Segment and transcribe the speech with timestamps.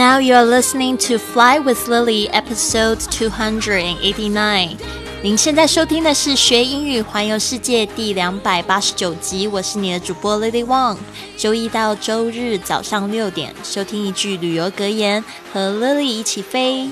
[0.00, 4.76] you are listening to Fly with Lily, episode two hundred and eighty-nine.
[5.22, 10.98] 您现在收听的是《学英语环游世界》第两百八十九集，我是你的主播 Lily Wong。
[11.36, 16.90] 周一到周日早上六点，收听一句旅游格言，和 Lily 一起飞。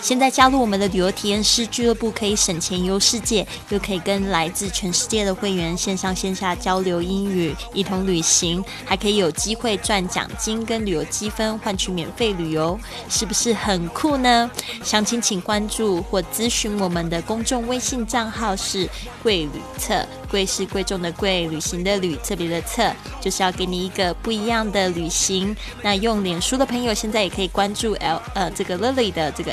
[0.00, 14.50] 现在加入我们的旅游体验师俱乐部，可以省钱游世界，又可以跟来自全世界的会员线上线下交流英语，一同旅行，还可以有机会赚奖金跟旅游积分，换取免费旅游，是不是很酷呢？
[14.82, 17.66] 详情请关注或咨询我们的公众。
[17.66, 18.88] 微信账号是
[19.22, 22.90] 贵旅策，贵是贵重的贵，旅行的旅，特别的策，
[23.20, 25.54] 就是要给你一个不一样的旅行。
[25.82, 29.52] 那用脸书的朋友，现在也可以关注 L 呃这个 Lily 的这个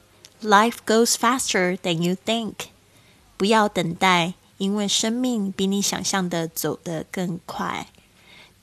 [0.43, 2.69] Life goes faster than you think.
[3.37, 7.87] 不要等待，因为生命比你想象的走得更快。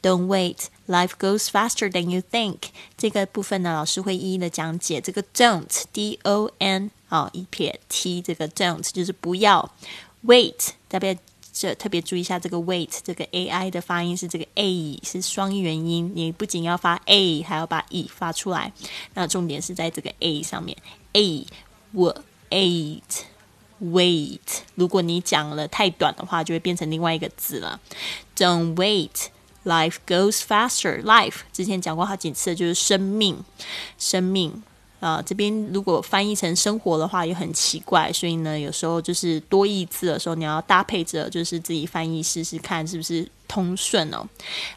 [0.02, 0.66] Don't wait.
[0.88, 2.70] Life goes faster than you think.
[2.96, 5.00] 这个部分呢，老师会一一的讲解。
[5.00, 9.70] 这个 don't, d o n 啊，一撇 t，这个 don't 就是不要
[10.24, 11.16] wait，特别
[11.52, 18.72] 这特别注意一下，这个 wait 这个 a i 的发音是这个 a 是双元音，你不仅要发 a，还要把 e 发出来。
[19.14, 20.76] 那重点是在这个 a 上面
[21.12, 21.46] ，a
[21.94, 23.02] wait
[23.80, 24.40] wait。
[24.74, 27.80] 如果你讲了太短的话，就会变成另外一个字了。
[28.36, 29.28] Don't wait,
[29.64, 31.02] life goes faster.
[31.02, 33.44] Life 之前讲过好几次，就是生命，
[33.98, 34.62] 生命。
[35.00, 43.28] 啊，这边如果翻译成生活的话也很奇怪，所以呢，有时候就是多义字的时候，你要搭配着就是自己翻译试试看，是不是？
[43.47, 44.27] 通顺哦，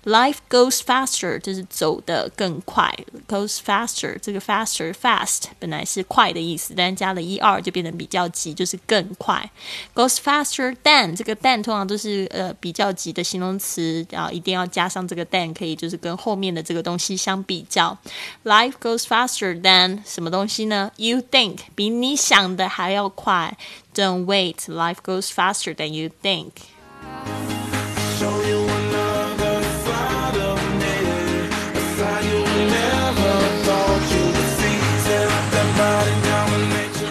[0.05, 2.95] Life goes faster 就是走得更快，
[3.27, 9.51] goes faster 这个 faster fast 本来是快的意思，但加了 er 就变得比较急，就是更快。
[9.95, 17.97] Goes faster than 这个 than 通常都是呃比较级的形容词，然后一定要加上这个 than，可以就是跟后面的这个东西相比较。
[18.45, 20.93] Life goes faster than 什么东西呢？
[20.97, 23.57] You think 比你想的还要快。
[23.95, 26.51] Don't wait, life goes faster than you think.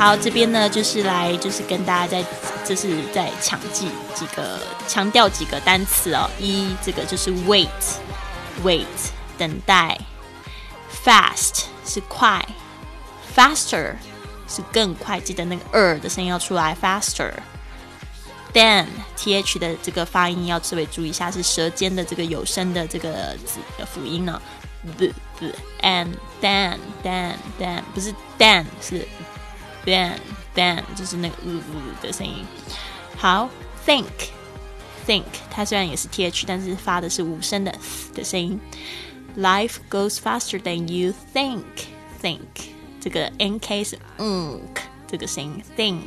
[0.00, 2.24] 好，这边呢就是来，就是跟大家在，
[2.64, 6.26] 就是在强记几个，强调几个单词哦。
[6.38, 8.86] 一，这个就是 wait，wait，
[9.36, 9.98] 等待
[11.04, 12.42] ；fast 是快
[13.36, 13.92] ；faster
[14.48, 17.34] 是更快，记得那个 er 的声音要出来；faster。
[18.54, 18.86] then
[19.18, 24.40] th 的这个发音要特别注意一下，是舌尖的这个有声的这个字的辅音呢。
[24.96, 29.06] the the and then then then 不是 then 是。
[29.84, 30.12] Then
[30.54, 32.44] then 就是那个呜呜的声音。
[33.16, 33.48] 好
[33.86, 34.06] ，think
[35.06, 37.74] think 它虽然也是 th，但是发的是无声的
[38.14, 38.60] 的声音。
[39.36, 41.62] Life goes faster than you think
[42.20, 42.40] think
[43.00, 44.60] 这个 nk 是嗯
[45.06, 46.00] 这个声音 think。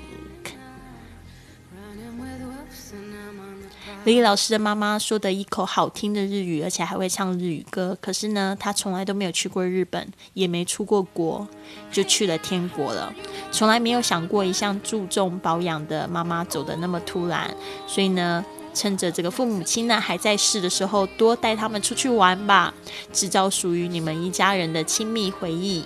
[4.05, 7.97] 李老师的妈妈说的一口好听的日语，而且还会唱日语歌。
[8.01, 11.47] 可是呢，她从来都没有去过日本，也没出过国，
[11.89, 13.13] 就去了天国了。
[13.53, 17.55] 从来没有想过一向注重保养的妈妈走的那么突然。
[17.85, 18.43] 所以呢，
[18.73, 22.73] 趁着这个父母亲呢还在世的时候，多带他们出去玩吧，
[23.13, 25.85] 制造属于你们一家人的亲密回忆。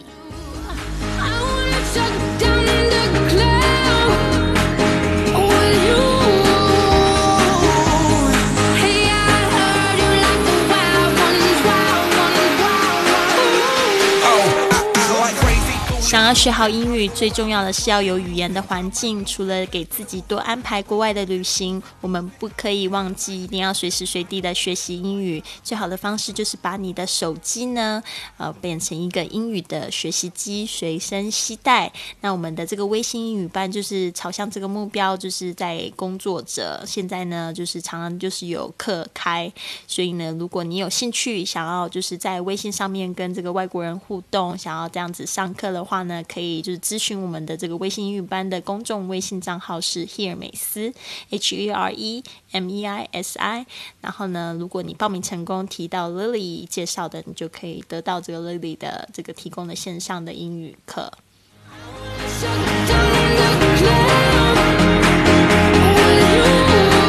[16.17, 19.23] 想要学好英语，最重要的是要有语言的环境。
[19.23, 25.43] 除了给自己多安排国外的旅行，我们不可以忘记，一定要随时随地的学习英语。
[25.63, 28.01] 最好的方式就是把你的手机呢，
[28.37, 31.93] 呃，变成一个英语的学习机，随身携带。
[32.21, 36.83] 那我们的这个微信英语班就是朝向这个目标，就是在工作者。
[36.87, 39.53] 现在呢，就是常常就是有课开，
[39.85, 46.06] 所以呢，如果你有兴趣，想要就是在微信上面跟这个外国人互动，想要这样子上课的话。
[46.07, 50.91] 呢，可以就是咨询我们的这个微信英语班的公众微信账号是 Here 美思
[51.29, 53.65] H E R E M E I S I。
[54.01, 61.11] 然后呢，如果你报名成功，提到 Lily 介绍的，你就可以得到这个 Lily 的这个提供的线上的英语课。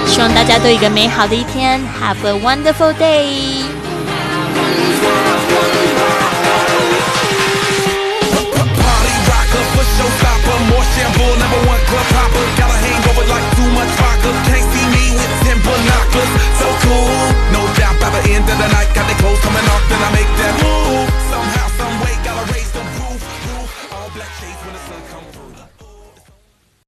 [0.06, 3.67] 希望大家都有一个美好的一天，Have a wonderful day。